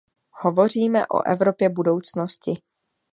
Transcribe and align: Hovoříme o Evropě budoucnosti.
Hovoříme 0.41 1.07
o 1.07 1.27
Evropě 1.27 1.69
budoucnosti. 1.69 2.61